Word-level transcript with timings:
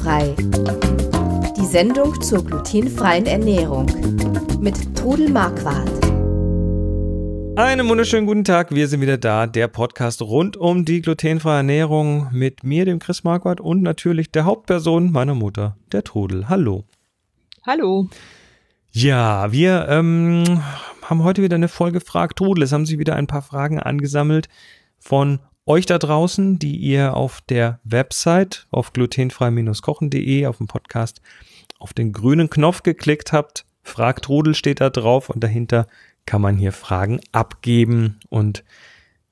Glutenfrei. 0.00 0.34
Die 1.56 1.66
Sendung 1.66 2.20
zur 2.22 2.44
glutenfreien 2.44 3.26
Ernährung 3.26 3.86
mit 4.60 4.96
Trudel 4.96 5.30
Marquardt. 5.30 5.90
Einen 7.56 7.86
wunderschönen 7.88 8.26
guten 8.26 8.44
Tag, 8.44 8.74
wir 8.74 8.88
sind 8.88 9.02
wieder 9.02 9.18
da, 9.18 9.46
der 9.46 9.68
Podcast 9.68 10.22
rund 10.22 10.56
um 10.56 10.86
die 10.86 11.02
glutenfreie 11.02 11.58
Ernährung 11.58 12.28
mit 12.32 12.64
mir, 12.64 12.86
dem 12.86 12.98
Chris 12.98 13.24
Marquardt 13.24 13.60
und 13.60 13.82
natürlich 13.82 14.32
der 14.32 14.46
Hauptperson 14.46 15.12
meiner 15.12 15.34
Mutter, 15.34 15.76
der 15.92 16.02
Trudel. 16.02 16.48
Hallo. 16.48 16.84
Hallo. 17.66 18.08
Ja, 18.92 19.52
wir 19.52 19.86
ähm, 19.88 20.62
haben 21.02 21.22
heute 21.22 21.42
wieder 21.42 21.56
eine 21.56 21.68
Folge 21.68 22.00
Frag 22.00 22.36
Trudel. 22.36 22.64
Es 22.64 22.72
haben 22.72 22.86
sich 22.86 22.98
wieder 22.98 23.16
ein 23.16 23.26
paar 23.26 23.42
Fragen 23.42 23.78
angesammelt 23.78 24.48
von 24.98 25.40
euch 25.66 25.86
da 25.86 25.98
draußen, 25.98 26.58
die 26.58 26.76
ihr 26.76 27.14
auf 27.14 27.40
der 27.42 27.80
Website 27.84 28.66
auf 28.70 28.92
glutenfrei-kochen.de 28.92 30.46
auf 30.46 30.58
dem 30.58 30.66
Podcast 30.66 31.20
auf 31.78 31.94
den 31.94 32.12
grünen 32.12 32.50
Knopf 32.50 32.82
geklickt 32.82 33.32
habt. 33.32 33.64
Fragt 33.82 34.28
Rudel 34.28 34.54
steht 34.54 34.80
da 34.80 34.90
drauf 34.90 35.30
und 35.30 35.42
dahinter 35.42 35.86
kann 36.26 36.42
man 36.42 36.56
hier 36.56 36.72
Fragen 36.72 37.20
abgeben 37.32 38.20
und 38.28 38.64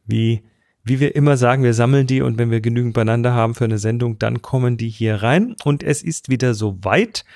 wie 0.06 0.42
wie 0.88 1.00
wir 1.00 1.14
immer 1.14 1.36
sagen, 1.36 1.64
wir 1.64 1.74
sammeln 1.74 2.06
die 2.06 2.22
und 2.22 2.38
wenn 2.38 2.50
wir 2.50 2.62
genügend 2.62 2.95
beieinander 2.95 3.34
haben 3.34 3.55
für 3.55 3.64
eine 3.64 3.77
Sendung, 3.77 4.19
dann 4.19 4.41
kommen 4.41 4.78
die 4.78 4.88
hier 4.88 5.16
rein 5.16 5.55
und 5.62 5.83
es 5.83 6.02
ist 6.02 6.30
wieder 6.30 6.55
so 6.55 6.83
weit. 6.83 7.27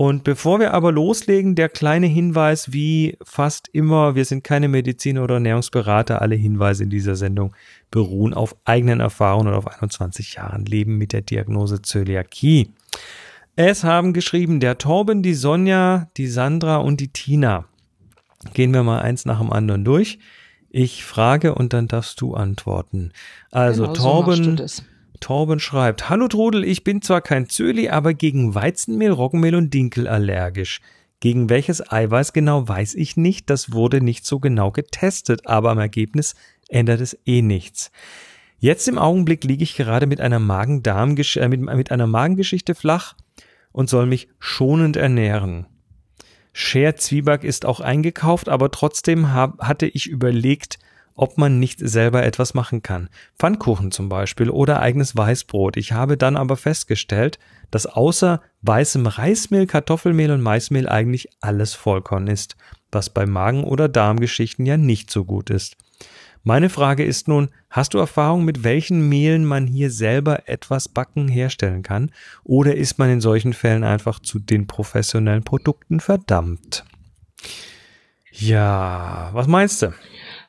Und 0.00 0.24
bevor 0.24 0.60
wir 0.60 0.72
aber 0.72 0.92
loslegen, 0.92 1.54
der 1.56 1.68
kleine 1.68 2.06
Hinweis, 2.06 2.72
wie 2.72 3.18
fast 3.22 3.68
immer, 3.74 4.14
wir 4.14 4.24
sind 4.24 4.42
keine 4.42 4.66
Mediziner 4.66 5.22
oder 5.22 5.34
Ernährungsberater, 5.34 6.22
alle 6.22 6.36
Hinweise 6.36 6.84
in 6.84 6.88
dieser 6.88 7.16
Sendung 7.16 7.54
beruhen 7.90 8.32
auf 8.32 8.56
eigenen 8.64 9.00
Erfahrungen 9.00 9.48
und 9.48 9.54
auf 9.54 9.66
21 9.66 10.36
Jahren 10.36 10.64
Leben 10.64 10.96
mit 10.96 11.12
der 11.12 11.20
Diagnose 11.20 11.82
Zöliakie. 11.82 12.70
Es 13.56 13.84
haben 13.84 14.14
geschrieben 14.14 14.58
der 14.58 14.78
Torben, 14.78 15.22
die 15.22 15.34
Sonja, 15.34 16.08
die 16.16 16.28
Sandra 16.28 16.76
und 16.76 16.98
die 17.00 17.08
Tina. 17.08 17.66
Gehen 18.54 18.72
wir 18.72 18.82
mal 18.82 19.02
eins 19.02 19.26
nach 19.26 19.38
dem 19.38 19.52
anderen 19.52 19.84
durch. 19.84 20.18
Ich 20.70 21.04
frage 21.04 21.54
und 21.54 21.74
dann 21.74 21.88
darfst 21.88 22.22
du 22.22 22.32
antworten. 22.32 23.12
Also 23.50 23.82
genau, 23.82 23.92
Torben, 23.92 24.56
so 24.66 24.82
Torben 25.20 25.60
schreibt, 25.60 26.08
Hallo 26.08 26.28
Trudel, 26.28 26.64
ich 26.64 26.82
bin 26.82 27.02
zwar 27.02 27.20
kein 27.20 27.48
Zöli, 27.48 27.88
aber 27.88 28.14
gegen 28.14 28.54
Weizenmehl, 28.54 29.10
Roggenmehl 29.10 29.54
und 29.54 29.72
Dinkel 29.72 30.08
allergisch. 30.08 30.80
Gegen 31.20 31.50
welches 31.50 31.92
Eiweiß 31.92 32.32
genau 32.32 32.66
weiß 32.66 32.94
ich 32.94 33.16
nicht, 33.16 33.50
das 33.50 33.72
wurde 33.72 34.00
nicht 34.00 34.24
so 34.24 34.40
genau 34.40 34.70
getestet, 34.70 35.46
aber 35.46 35.70
am 35.70 35.78
Ergebnis 35.78 36.34
ändert 36.68 37.00
es 37.00 37.16
eh 37.26 37.42
nichts. 37.42 37.90
Jetzt 38.58 38.88
im 38.88 38.98
Augenblick 38.98 39.44
liege 39.44 39.62
ich 39.62 39.76
gerade 39.76 40.06
mit 40.06 40.20
einer 40.20 40.38
Magen-Darm, 40.38 41.16
äh, 41.16 41.48
mit, 41.48 41.60
mit 41.60 41.90
einer 41.90 42.06
Magengeschichte 42.06 42.74
flach 42.74 43.14
und 43.72 43.88
soll 43.88 44.06
mich 44.06 44.28
schonend 44.38 44.96
ernähren. 44.96 45.66
Share 46.52 46.96
Zwieback 46.96 47.44
ist 47.44 47.64
auch 47.64 47.80
eingekauft, 47.80 48.48
aber 48.48 48.70
trotzdem 48.70 49.32
hab, 49.32 49.60
hatte 49.60 49.86
ich 49.86 50.08
überlegt, 50.08 50.78
ob 51.14 51.38
man 51.38 51.58
nicht 51.58 51.80
selber 51.80 52.24
etwas 52.24 52.54
machen 52.54 52.82
kann. 52.82 53.08
Pfannkuchen 53.38 53.90
zum 53.90 54.08
Beispiel 54.08 54.50
oder 54.50 54.80
eigenes 54.80 55.16
Weißbrot. 55.16 55.76
Ich 55.76 55.92
habe 55.92 56.16
dann 56.16 56.36
aber 56.36 56.56
festgestellt, 56.56 57.38
dass 57.70 57.86
außer 57.86 58.40
weißem 58.62 59.06
Reismehl, 59.06 59.66
Kartoffelmehl 59.66 60.30
und 60.30 60.42
Maismehl 60.42 60.88
eigentlich 60.88 61.28
alles 61.40 61.74
Vollkorn 61.74 62.26
ist, 62.26 62.56
was 62.90 63.10
bei 63.10 63.26
Magen- 63.26 63.64
oder 63.64 63.88
Darmgeschichten 63.88 64.66
ja 64.66 64.76
nicht 64.76 65.10
so 65.10 65.24
gut 65.24 65.50
ist. 65.50 65.76
Meine 66.42 66.70
Frage 66.70 67.04
ist 67.04 67.28
nun, 67.28 67.50
hast 67.68 67.92
du 67.92 67.98
Erfahrung 67.98 68.46
mit 68.46 68.64
welchen 68.64 69.08
Mehlen 69.08 69.44
man 69.44 69.66
hier 69.66 69.90
selber 69.90 70.48
etwas 70.48 70.88
backen 70.88 71.28
herstellen 71.28 71.82
kann? 71.82 72.12
Oder 72.44 72.76
ist 72.76 72.98
man 72.98 73.10
in 73.10 73.20
solchen 73.20 73.52
Fällen 73.52 73.84
einfach 73.84 74.20
zu 74.20 74.38
den 74.38 74.66
professionellen 74.66 75.44
Produkten 75.44 76.00
verdammt? 76.00 76.84
Ja, 78.32 79.30
was 79.34 79.48
meinst 79.48 79.82
du? 79.82 79.92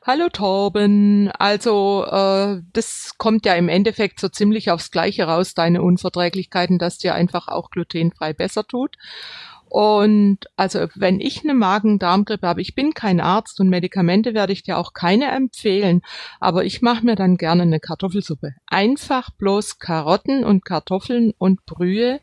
Hallo 0.04 0.28
Torben, 0.28 1.30
also 1.38 2.04
äh, 2.04 2.60
das 2.72 3.12
kommt 3.18 3.46
ja 3.46 3.54
im 3.54 3.68
Endeffekt 3.68 4.18
so 4.18 4.28
ziemlich 4.28 4.72
aufs 4.72 4.90
Gleiche 4.90 5.22
raus, 5.28 5.54
deine 5.54 5.80
Unverträglichkeiten, 5.80 6.80
dass 6.80 6.98
dir 6.98 7.14
einfach 7.14 7.46
auch 7.46 7.70
glutenfrei 7.70 8.32
besser 8.32 8.64
tut. 8.66 8.96
Und 9.68 10.38
also 10.56 10.88
wenn 10.96 11.20
ich 11.20 11.44
eine 11.44 11.54
Magen-Darm-Grippe 11.54 12.48
habe, 12.48 12.60
ich 12.60 12.74
bin 12.74 12.94
kein 12.94 13.20
Arzt 13.20 13.60
und 13.60 13.68
Medikamente 13.68 14.34
werde 14.34 14.52
ich 14.52 14.64
dir 14.64 14.76
auch 14.76 14.92
keine 14.92 15.30
empfehlen, 15.30 16.02
aber 16.40 16.64
ich 16.64 16.82
mache 16.82 17.06
mir 17.06 17.14
dann 17.14 17.36
gerne 17.36 17.62
eine 17.62 17.78
Kartoffelsuppe. 17.78 18.54
Einfach 18.66 19.30
bloß 19.30 19.78
Karotten 19.78 20.42
und 20.42 20.64
Kartoffeln 20.64 21.32
und 21.38 21.64
Brühe 21.64 22.18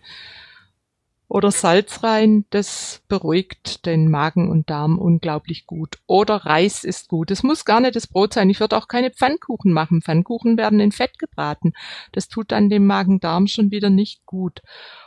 oder 1.29 1.51
Salz 1.51 2.03
rein, 2.03 2.45
das 2.49 3.03
beruhigt 3.07 3.85
den 3.85 4.09
Magen 4.09 4.49
und 4.49 4.71
Darm 4.71 4.97
unglaublich 4.97 5.67
gut. 5.67 5.99
Oder 6.07 6.37
Reis 6.37 6.83
ist 6.83 7.07
gut. 7.07 7.29
Es 7.29 7.43
muss 7.43 7.65
gar 7.65 7.79
nicht 7.79 7.95
das 7.95 8.07
Brot 8.07 8.33
sein. 8.33 8.49
Ich 8.49 8.59
würde 8.59 8.75
auch 8.75 8.87
keine 8.87 9.11
Pfannkuchen 9.11 9.71
machen. 9.71 10.01
Pfannkuchen 10.01 10.57
werden 10.57 10.79
in 10.79 10.91
Fett 10.91 11.19
gebraten. 11.19 11.73
Das 12.13 12.29
tut 12.29 12.51
dann 12.51 12.69
dem 12.69 12.87
Magen-Darm 12.87 13.45
schon 13.45 13.69
wieder 13.69 13.91
nicht 13.91 14.25
gut. 14.25 14.63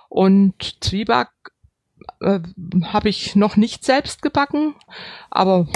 Und 0.08 0.76
Zwieback 0.80 1.30
äh, 2.22 2.40
habe 2.84 3.08
ich 3.08 3.36
noch 3.36 3.56
nicht 3.56 3.84
selbst 3.84 4.22
gebacken, 4.22 4.74
aber 5.30 5.66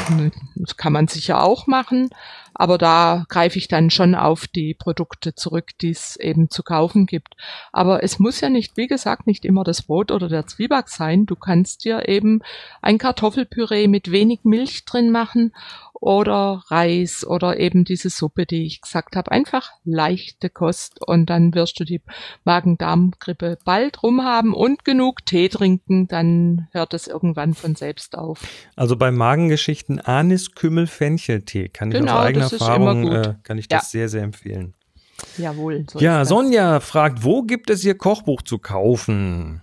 das 0.54 0.76
kann 0.76 0.92
man 0.92 1.08
sicher 1.08 1.42
auch 1.42 1.66
machen. 1.66 2.10
Aber 2.58 2.78
da 2.78 3.26
greife 3.28 3.58
ich 3.58 3.68
dann 3.68 3.90
schon 3.90 4.14
auf 4.14 4.46
die 4.46 4.72
Produkte 4.72 5.34
zurück, 5.34 5.72
die 5.82 5.90
es 5.90 6.16
eben 6.16 6.48
zu 6.48 6.62
kaufen 6.62 7.04
gibt. 7.04 7.36
Aber 7.70 8.02
es 8.02 8.18
muss 8.18 8.40
ja 8.40 8.48
nicht, 8.48 8.78
wie 8.78 8.86
gesagt, 8.86 9.26
nicht 9.26 9.44
immer 9.44 9.62
das 9.62 9.82
Brot 9.82 10.10
oder 10.10 10.28
der 10.28 10.46
Zwieback 10.46 10.88
sein. 10.88 11.26
Du 11.26 11.36
kannst 11.36 11.84
dir 11.84 12.08
eben 12.08 12.40
ein 12.80 12.96
Kartoffelpüree 12.96 13.88
mit 13.88 14.10
wenig 14.10 14.40
Milch 14.44 14.86
drin 14.86 15.10
machen 15.10 15.52
oder 16.06 16.62
Reis 16.68 17.26
oder 17.26 17.58
eben 17.58 17.84
diese 17.84 18.10
Suppe, 18.10 18.46
die 18.46 18.64
ich 18.64 18.80
gesagt 18.80 19.16
habe. 19.16 19.32
Einfach 19.32 19.72
leichte 19.84 20.48
Kost 20.48 21.00
und 21.04 21.28
dann 21.28 21.52
wirst 21.52 21.80
du 21.80 21.84
die 21.84 22.00
Magen-Darm-Grippe 22.44 23.58
bald 23.64 24.04
rum 24.04 24.22
haben 24.22 24.54
und 24.54 24.84
genug 24.84 25.26
Tee 25.26 25.48
trinken, 25.48 26.06
dann 26.06 26.68
hört 26.70 26.94
es 26.94 27.08
irgendwann 27.08 27.54
von 27.54 27.74
selbst 27.74 28.16
auf. 28.16 28.40
Also 28.76 28.94
bei 28.94 29.10
Magengeschichten 29.10 30.00
Anis, 30.00 30.54
Kümmel, 30.54 30.86
Fencheltee 30.86 31.68
kann 31.70 31.90
ich 31.90 31.98
genau, 31.98 32.18
aus 32.18 32.24
eigener 32.24 32.52
Erfahrung 32.52 33.10
äh, 33.10 33.34
kann 33.42 33.58
ich 33.58 33.66
das 33.66 33.92
ja. 33.92 33.98
sehr 33.98 34.08
sehr 34.08 34.22
empfehlen. 34.22 34.74
Jawohl. 35.38 35.86
So 35.90 35.98
ja, 35.98 36.24
Sonja 36.24 36.78
fragt, 36.78 37.24
wo 37.24 37.42
gibt 37.42 37.68
es 37.68 37.84
ihr 37.84 37.98
Kochbuch 37.98 38.42
zu 38.42 38.58
kaufen? 38.58 39.60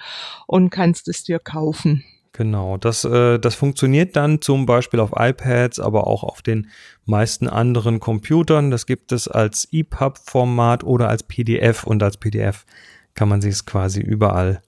und 0.47 0.71
kannst 0.71 1.07
es 1.07 1.23
dir 1.23 1.39
kaufen. 1.39 2.03
Genau, 2.35 2.77
das, 2.77 3.05
äh, 3.05 3.37
das 3.37 3.53
funktioniert 3.53 4.15
dann 4.15 4.41
zum 4.41 4.65
Beispiel 4.65 4.99
auf 4.99 5.11
iPads, 5.15 5.79
aber 5.79 6.07
auch 6.07 6.23
auf 6.23 6.41
den 6.41 6.67
meisten 7.05 7.47
anderen 7.47 7.99
Computern. 7.99 8.71
Das 8.71 8.87
gibt 8.87 9.11
es 9.11 9.27
als 9.27 9.67
EPUB-Format 9.71 10.83
oder 10.83 11.09
als 11.09 11.21
PDF 11.21 11.83
und 11.83 12.01
als 12.01 12.17
PDF 12.17 12.65
kann 13.13 13.29
man 13.29 13.39
sich 13.39 13.51
es 13.51 13.65
quasi 13.67 14.01
überall 14.01 14.63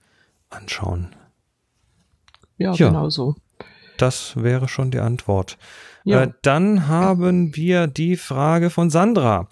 anschauen. 0.51 1.15
Ja, 2.59 2.73
ja, 2.73 2.89
genau 2.89 3.09
so. 3.09 3.35
Das 3.97 4.35
wäre 4.35 4.67
schon 4.67 4.91
die 4.91 4.99
Antwort. 4.99 5.57
Ja. 6.03 6.21
Äh, 6.21 6.33
dann 6.43 6.87
haben 6.87 7.55
wir 7.55 7.87
die 7.87 8.15
Frage 8.15 8.69
von 8.69 8.91
Sandra. 8.91 9.49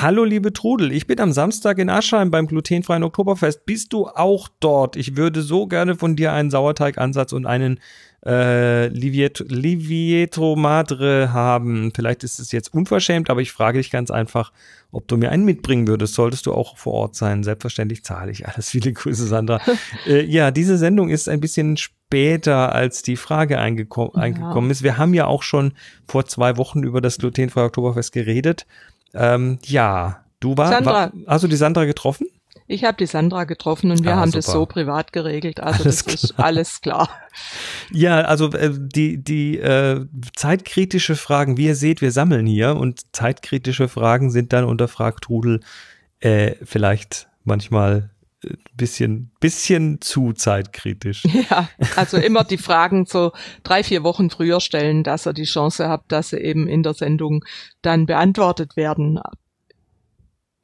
Hallo 0.00 0.24
liebe 0.24 0.54
Trudel, 0.54 0.90
ich 0.90 1.06
bin 1.06 1.20
am 1.20 1.32
Samstag 1.32 1.78
in 1.78 1.90
Aschheim 1.90 2.30
beim 2.30 2.46
glutenfreien 2.46 3.04
Oktoberfest. 3.04 3.66
Bist 3.66 3.92
du 3.92 4.08
auch 4.08 4.48
dort? 4.58 4.96
Ich 4.96 5.16
würde 5.18 5.42
so 5.42 5.66
gerne 5.66 5.96
von 5.96 6.16
dir 6.16 6.32
einen 6.32 6.50
Sauerteigansatz 6.50 7.32
und 7.32 7.44
einen 7.44 7.78
äh, 8.24 8.88
Livieto, 8.88 9.44
Livieto 9.46 10.56
Madre 10.56 11.32
haben. 11.32 11.92
Vielleicht 11.94 12.24
ist 12.24 12.40
es 12.40 12.52
jetzt 12.52 12.72
unverschämt, 12.72 13.28
aber 13.28 13.42
ich 13.42 13.52
frage 13.52 13.78
dich 13.78 13.90
ganz 13.90 14.10
einfach, 14.10 14.50
ob 14.92 15.06
du 15.08 15.18
mir 15.18 15.30
einen 15.30 15.44
mitbringen 15.44 15.86
würdest. 15.86 16.14
Solltest 16.14 16.46
du 16.46 16.54
auch 16.54 16.78
vor 16.78 16.94
Ort 16.94 17.14
sein? 17.14 17.44
Selbstverständlich 17.44 18.02
zahle 18.02 18.32
ich 18.32 18.48
alles. 18.48 18.70
Viele 18.70 18.94
Grüße, 18.94 19.26
Sandra. 19.26 19.60
äh, 20.06 20.24
ja, 20.24 20.50
diese 20.50 20.78
Sendung 20.78 21.10
ist 21.10 21.28
ein 21.28 21.40
bisschen 21.40 21.76
später, 21.76 22.74
als 22.74 23.02
die 23.02 23.16
Frage 23.16 23.58
eingekommen, 23.58 24.12
ja. 24.16 24.22
eingekommen 24.22 24.70
ist. 24.70 24.82
Wir 24.82 24.96
haben 24.96 25.12
ja 25.12 25.26
auch 25.26 25.42
schon 25.42 25.74
vor 26.08 26.24
zwei 26.24 26.56
Wochen 26.56 26.82
über 26.82 27.02
das 27.02 27.18
glutenfreie 27.18 27.66
Oktoberfest 27.66 28.12
geredet. 28.12 28.66
Ähm, 29.14 29.58
ja, 29.64 30.24
du 30.40 30.56
war, 30.56 30.84
war, 30.84 31.12
hast 31.26 31.44
du 31.44 31.48
die 31.48 31.56
Sandra 31.56 31.84
getroffen? 31.84 32.26
Ich 32.66 32.84
habe 32.84 32.96
die 32.96 33.06
Sandra 33.06 33.44
getroffen 33.44 33.90
und 33.90 34.02
wir 34.02 34.14
ah, 34.14 34.16
haben 34.16 34.30
super. 34.30 34.38
das 34.38 34.46
so 34.46 34.66
privat 34.66 35.12
geregelt. 35.12 35.60
Also 35.60 35.84
alles 35.84 36.04
das 36.04 36.24
ist 36.24 36.38
alles 36.38 36.80
klar. 36.80 37.08
Ja, 37.90 38.22
also 38.22 38.50
äh, 38.52 38.70
die, 38.72 39.22
die 39.22 39.58
äh, 39.58 40.06
zeitkritische 40.34 41.16
Fragen, 41.16 41.56
wie 41.56 41.66
ihr 41.66 41.76
seht, 41.76 42.00
wir 42.00 42.12
sammeln 42.12 42.46
hier 42.46 42.76
und 42.76 43.14
zeitkritische 43.14 43.88
Fragen 43.88 44.30
sind 44.30 44.52
dann 44.52 44.64
unter 44.64 44.88
Fragtrudel 44.88 45.60
äh, 46.20 46.54
vielleicht 46.64 47.28
manchmal 47.44 48.10
ein 48.44 48.58
bisschen, 48.74 49.30
bisschen 49.40 50.00
zu 50.00 50.32
zeitkritisch. 50.32 51.24
Ja, 51.50 51.68
also 51.96 52.18
immer 52.18 52.44
die 52.44 52.58
Fragen 52.58 53.06
so 53.06 53.32
drei, 53.62 53.82
vier 53.82 54.02
Wochen 54.04 54.30
früher 54.30 54.60
stellen, 54.60 55.02
dass 55.02 55.26
ihr 55.26 55.32
die 55.32 55.44
Chance 55.44 55.88
habt, 55.88 56.12
dass 56.12 56.30
sie 56.30 56.38
eben 56.38 56.68
in 56.68 56.82
der 56.82 56.94
Sendung 56.94 57.44
dann 57.82 58.06
beantwortet 58.06 58.76
werden. 58.76 59.20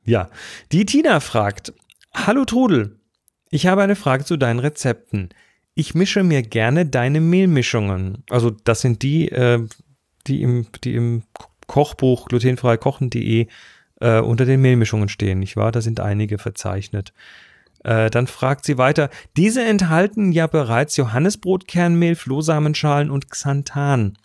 Ja, 0.04 0.30
die 0.72 0.86
Tina 0.86 1.20
fragt, 1.20 1.72
Hallo 2.14 2.44
Trudel, 2.44 2.98
ich 3.50 3.66
habe 3.66 3.82
eine 3.82 3.96
Frage 3.96 4.24
zu 4.24 4.36
deinen 4.36 4.60
Rezepten. 4.60 5.30
Ich 5.74 5.94
mische 5.94 6.22
mir 6.22 6.42
gerne 6.42 6.86
deine 6.86 7.20
Mehlmischungen. 7.20 8.24
Also 8.30 8.50
das 8.50 8.80
sind 8.80 9.02
die, 9.02 9.28
äh, 9.28 9.66
die, 10.26 10.42
im, 10.42 10.66
die 10.84 10.94
im 10.94 11.22
Kochbuch 11.66 12.26
glutenfreikochen.de 12.28 13.46
äh, 14.00 14.20
unter 14.20 14.44
den 14.44 14.60
Mehlmischungen 14.60 15.08
stehen, 15.08 15.38
nicht 15.38 15.56
wahr? 15.56 15.72
Da 15.72 15.80
sind 15.80 16.00
einige 16.00 16.38
verzeichnet. 16.38 17.12
Äh, 17.84 18.10
dann 18.10 18.26
fragt 18.26 18.64
sie 18.64 18.78
weiter, 18.78 19.10
diese 19.36 19.64
enthalten 19.64 20.32
ja 20.32 20.46
bereits 20.46 20.96
Johannesbrotkernmehl, 20.96 22.16
Flohsamenschalen 22.16 23.10
und 23.10 23.30
Xanthan. 23.30 24.18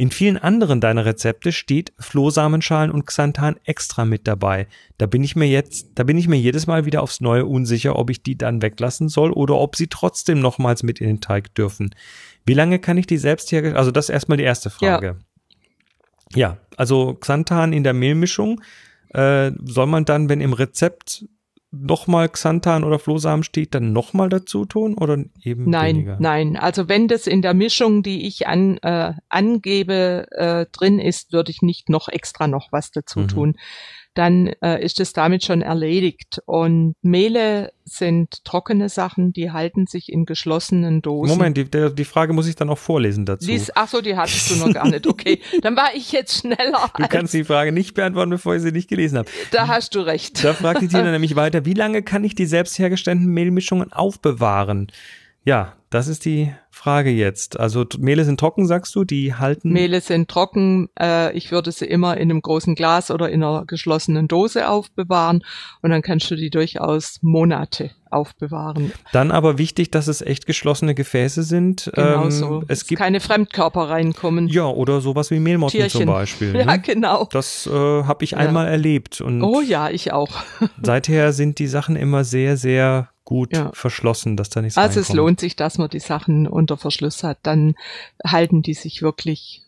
In 0.00 0.10
vielen 0.10 0.38
anderen 0.38 0.80
deiner 0.80 1.04
Rezepte 1.04 1.52
steht 1.52 1.92
Flohsamenschalen 1.98 2.90
und 2.90 3.06
Xanthan 3.06 3.56
extra 3.64 4.06
mit 4.06 4.26
dabei. 4.26 4.66
Da 4.96 5.04
bin 5.04 5.22
ich 5.22 5.36
mir 5.36 5.46
jetzt, 5.46 5.90
da 5.94 6.04
bin 6.04 6.16
ich 6.16 6.26
mir 6.26 6.38
jedes 6.38 6.66
Mal 6.66 6.86
wieder 6.86 7.02
aufs 7.02 7.20
Neue 7.20 7.44
unsicher, 7.44 7.96
ob 7.96 8.08
ich 8.08 8.22
die 8.22 8.38
dann 8.38 8.62
weglassen 8.62 9.10
soll 9.10 9.30
oder 9.30 9.56
ob 9.56 9.76
sie 9.76 9.88
trotzdem 9.88 10.40
nochmals 10.40 10.82
mit 10.82 11.02
in 11.02 11.06
den 11.06 11.20
Teig 11.20 11.54
dürfen. 11.54 11.94
Wie 12.46 12.54
lange 12.54 12.78
kann 12.78 12.96
ich 12.96 13.06
die 13.06 13.18
selbst 13.18 13.52
herstellen? 13.52 13.76
Also 13.76 13.90
das 13.90 14.06
ist 14.06 14.14
erstmal 14.14 14.38
die 14.38 14.44
erste 14.44 14.70
Frage. 14.70 15.18
Ja, 16.34 16.38
ja 16.38 16.56
also 16.78 17.12
Xanthan 17.14 17.74
in 17.74 17.84
der 17.84 17.92
Mehlmischung 17.92 18.62
äh, 19.10 19.52
soll 19.62 19.86
man 19.86 20.06
dann, 20.06 20.30
wenn 20.30 20.40
im 20.40 20.54
Rezept 20.54 21.26
nochmal 21.72 22.28
Xanthan 22.28 22.82
oder 22.84 22.98
Flohsamen 22.98 23.44
steht, 23.44 23.74
dann 23.74 23.92
nochmal 23.92 24.28
dazu 24.28 24.64
tun 24.64 24.94
oder 24.94 25.18
eben 25.42 25.70
Nein, 25.70 25.96
weniger? 25.96 26.16
nein. 26.18 26.56
Also 26.56 26.88
wenn 26.88 27.06
das 27.06 27.26
in 27.26 27.42
der 27.42 27.54
Mischung, 27.54 28.02
die 28.02 28.26
ich 28.26 28.46
an, 28.48 28.78
äh, 28.78 29.12
angebe, 29.28 30.26
äh, 30.32 30.66
drin 30.72 30.98
ist, 30.98 31.32
würde 31.32 31.50
ich 31.50 31.62
nicht 31.62 31.88
noch 31.88 32.08
extra 32.08 32.48
noch 32.48 32.72
was 32.72 32.90
dazu 32.90 33.20
mhm. 33.20 33.28
tun 33.28 33.56
dann 34.14 34.48
äh, 34.60 34.82
ist 34.84 35.00
es 35.00 35.12
damit 35.12 35.44
schon 35.44 35.62
erledigt. 35.62 36.40
Und 36.46 36.94
Mehle 37.02 37.72
sind 37.84 38.44
trockene 38.44 38.88
Sachen, 38.88 39.32
die 39.32 39.50
halten 39.50 39.86
sich 39.86 40.12
in 40.12 40.26
geschlossenen 40.26 41.02
Dosen. 41.02 41.30
Moment, 41.36 41.56
die, 41.56 41.64
der, 41.64 41.90
die 41.90 42.04
Frage 42.04 42.32
muss 42.32 42.46
ich 42.46 42.56
dann 42.56 42.70
auch 42.70 42.78
vorlesen 42.78 43.24
dazu. 43.24 43.46
Dies, 43.46 43.70
ach 43.74 43.88
so, 43.88 44.00
die 44.00 44.16
hattest 44.16 44.50
du 44.50 44.56
noch 44.56 44.72
gar 44.72 44.88
nicht. 44.88 45.06
Okay, 45.06 45.40
dann 45.62 45.76
war 45.76 45.94
ich 45.94 46.12
jetzt 46.12 46.40
schneller. 46.40 46.90
Du 46.96 47.08
kannst 47.08 47.34
die 47.34 47.44
Frage 47.44 47.72
nicht 47.72 47.94
beantworten, 47.94 48.30
bevor 48.30 48.54
ich 48.56 48.62
sie 48.62 48.72
nicht 48.72 48.88
gelesen 48.88 49.18
habe. 49.18 49.30
Da 49.52 49.68
hast 49.68 49.94
du 49.94 50.00
recht. 50.00 50.42
Da 50.42 50.54
fragt 50.54 50.82
die 50.82 50.88
Tina 50.88 51.10
nämlich 51.10 51.36
weiter, 51.36 51.64
wie 51.64 51.74
lange 51.74 52.02
kann 52.02 52.24
ich 52.24 52.34
die 52.34 52.46
selbst 52.46 52.78
hergestellten 52.78 53.26
Mehlmischungen 53.26 53.92
aufbewahren? 53.92 54.88
Ja, 55.44 55.74
das 55.90 56.06
ist 56.06 56.24
die 56.24 56.52
Frage 56.70 57.10
jetzt. 57.10 57.58
Also 57.58 57.84
Mehle 57.98 58.24
sind 58.24 58.38
trocken, 58.38 58.66
sagst 58.66 58.94
du, 58.94 59.04
die 59.04 59.34
halten? 59.34 59.72
Mehle 59.72 60.00
sind 60.00 60.28
trocken. 60.28 60.88
Äh, 60.98 61.36
ich 61.36 61.50
würde 61.50 61.72
sie 61.72 61.86
immer 61.86 62.16
in 62.16 62.30
einem 62.30 62.42
großen 62.42 62.74
Glas 62.74 63.10
oder 63.10 63.28
in 63.28 63.42
einer 63.42 63.64
geschlossenen 63.66 64.28
Dose 64.28 64.68
aufbewahren 64.68 65.42
und 65.82 65.90
dann 65.90 66.02
kannst 66.02 66.30
du 66.30 66.36
die 66.36 66.50
durchaus 66.50 67.18
Monate 67.22 67.90
aufbewahren. 68.10 68.92
Dann 69.12 69.30
aber 69.30 69.58
wichtig, 69.58 69.90
dass 69.90 70.06
es 70.06 70.20
echt 70.20 70.46
geschlossene 70.46 70.94
Gefäße 70.94 71.42
sind. 71.42 71.90
Genau 71.94 72.24
ähm, 72.24 72.30
so. 72.30 72.62
Es 72.68 72.86
gibt 72.86 73.00
keine 73.00 73.20
Fremdkörper 73.20 73.88
reinkommen. 73.88 74.48
Ja, 74.48 74.66
oder 74.66 75.00
sowas 75.00 75.30
wie 75.30 75.40
Mehlmotten 75.40 75.78
Tierchen. 75.78 76.02
zum 76.02 76.06
Beispiel. 76.06 76.50
Ne? 76.60 76.64
Ja, 76.66 76.76
genau. 76.76 77.28
Das 77.30 77.66
äh, 77.66 77.70
habe 77.70 78.24
ich 78.24 78.32
ja. 78.32 78.38
einmal 78.38 78.66
erlebt. 78.66 79.20
Und 79.20 79.42
oh 79.42 79.60
ja, 79.60 79.88
ich 79.88 80.12
auch. 80.12 80.30
seither 80.82 81.32
sind 81.32 81.58
die 81.58 81.68
Sachen 81.68 81.94
immer 81.94 82.24
sehr, 82.24 82.56
sehr 82.56 83.08
gut 83.30 83.56
ja. 83.56 83.70
verschlossen, 83.74 84.36
dass 84.36 84.50
da 84.50 84.60
nichts 84.60 84.76
Also 84.76 84.98
reinkommt. 84.98 85.08
es 85.08 85.14
lohnt 85.14 85.40
sich, 85.40 85.54
dass 85.54 85.78
man 85.78 85.88
die 85.88 86.00
Sachen 86.00 86.48
unter 86.48 86.76
Verschluss 86.76 87.22
hat. 87.22 87.38
Dann 87.44 87.76
halten 88.26 88.60
die 88.60 88.74
sich 88.74 89.02
wirklich 89.02 89.62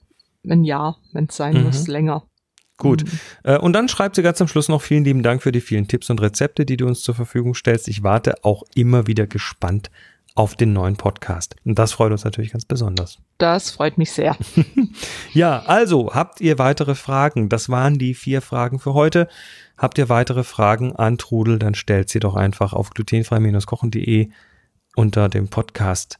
ein 0.44 0.64
Jahr, 0.64 0.98
wenn 1.12 1.26
es 1.26 1.36
sein 1.36 1.58
mhm. 1.58 1.62
muss, 1.62 1.86
länger. 1.86 2.24
Gut. 2.76 3.04
Mhm. 3.04 3.18
Äh, 3.44 3.58
und 3.58 3.72
dann 3.72 3.88
schreibt 3.88 4.16
sie 4.16 4.22
ganz 4.22 4.40
am 4.40 4.48
Schluss 4.48 4.68
noch 4.68 4.82
vielen 4.82 5.04
lieben 5.04 5.22
Dank 5.22 5.44
für 5.44 5.52
die 5.52 5.60
vielen 5.60 5.86
Tipps 5.86 6.10
und 6.10 6.20
Rezepte, 6.20 6.66
die 6.66 6.76
du 6.76 6.88
uns 6.88 7.02
zur 7.02 7.14
Verfügung 7.14 7.54
stellst. 7.54 7.86
Ich 7.86 8.02
warte 8.02 8.42
auch 8.42 8.64
immer 8.74 9.06
wieder 9.06 9.28
gespannt 9.28 9.92
auf 10.34 10.54
den 10.54 10.72
neuen 10.72 10.96
Podcast. 10.96 11.56
Und 11.64 11.78
das 11.78 11.92
freut 11.92 12.12
uns 12.12 12.24
natürlich 12.24 12.52
ganz 12.52 12.64
besonders. 12.64 13.18
Das 13.38 13.70
freut 13.70 13.98
mich 13.98 14.12
sehr. 14.12 14.36
ja, 15.32 15.60
also 15.66 16.14
habt 16.14 16.40
ihr 16.40 16.58
weitere 16.58 16.94
Fragen? 16.94 17.48
Das 17.48 17.68
waren 17.68 17.98
die 17.98 18.14
vier 18.14 18.40
Fragen 18.40 18.78
für 18.78 18.94
heute. 18.94 19.28
Habt 19.76 19.98
ihr 19.98 20.08
weitere 20.08 20.44
Fragen 20.44 20.94
an 20.96 21.18
Trudel, 21.18 21.58
dann 21.58 21.74
stellt 21.74 22.08
sie 22.08 22.20
doch 22.20 22.34
einfach 22.34 22.72
auf 22.72 22.90
glutenfrei-kochen.de 22.90 24.30
unter 24.94 25.28
dem 25.28 25.48
Podcast 25.48 26.18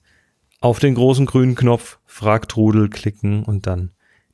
auf 0.60 0.78
den 0.78 0.94
großen 0.94 1.26
grünen 1.26 1.54
Knopf 1.54 1.98
Frag 2.06 2.48
Trudel 2.48 2.88
klicken 2.88 3.44
und 3.44 3.66
dann 3.66 3.90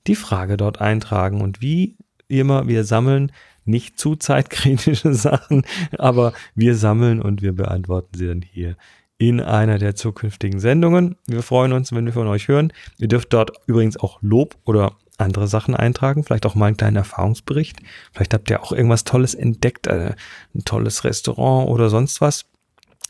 die 0.06 0.14
Frage 0.14 0.56
dort 0.56 0.80
eintragen. 0.80 1.40
Und 1.40 1.60
wie 1.62 1.96
immer, 2.28 2.68
wir 2.68 2.84
sammeln 2.84 3.32
nicht 3.64 3.98
zu 3.98 4.16
zeitkritische 4.16 5.14
Sachen, 5.14 5.64
aber 5.98 6.32
wir 6.54 6.74
sammeln 6.74 7.20
und 7.20 7.42
wir 7.42 7.52
beantworten 7.52 8.16
sie 8.16 8.26
dann 8.26 8.42
hier 8.42 8.76
in 9.18 9.40
einer 9.40 9.78
der 9.78 9.96
zukünftigen 9.96 10.60
Sendungen. 10.60 11.16
Wir 11.26 11.42
freuen 11.42 11.72
uns, 11.72 11.92
wenn 11.92 12.06
wir 12.06 12.12
von 12.12 12.28
euch 12.28 12.46
hören. 12.48 12.72
Ihr 12.98 13.08
dürft 13.08 13.32
dort 13.32 13.50
übrigens 13.66 13.96
auch 13.96 14.18
Lob 14.22 14.56
oder 14.64 14.96
andere 15.18 15.48
Sachen 15.48 15.74
eintragen, 15.74 16.22
vielleicht 16.22 16.46
auch 16.46 16.54
mal 16.54 16.66
einen 16.66 16.76
kleinen 16.76 16.96
Erfahrungsbericht. 16.96 17.80
Vielleicht 18.12 18.32
habt 18.32 18.48
ihr 18.48 18.62
auch 18.62 18.70
irgendwas 18.70 19.02
Tolles 19.02 19.34
entdeckt, 19.34 19.88
äh, 19.88 20.14
ein 20.54 20.64
tolles 20.64 21.02
Restaurant 21.02 21.68
oder 21.68 21.90
sonst 21.90 22.20
was. 22.20 22.46